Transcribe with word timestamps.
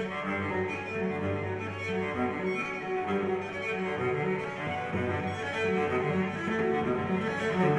Thank 0.00 0.12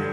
you. 0.02 0.11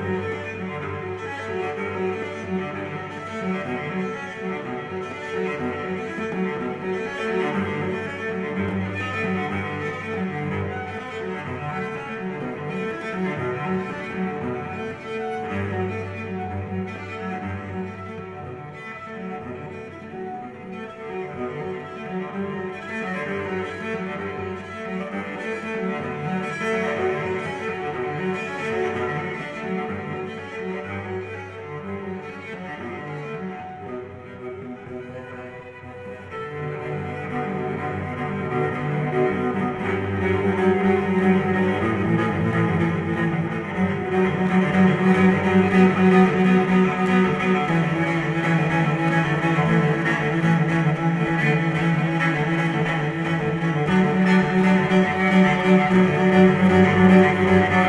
Amen. 57.59 57.88